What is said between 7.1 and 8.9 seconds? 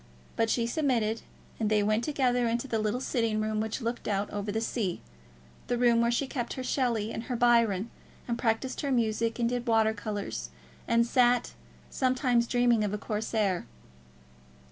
and her Byron, and practised